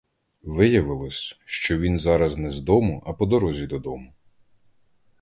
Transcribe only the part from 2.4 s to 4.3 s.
з дому, а по дорозі додому.